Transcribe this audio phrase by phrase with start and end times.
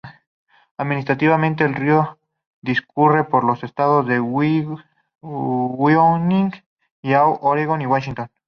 [0.77, 2.17] Administrativamente, el río
[2.63, 4.79] discurre por los estados de Wyoming,
[7.03, 8.27] Idaho, Oregón y Washington.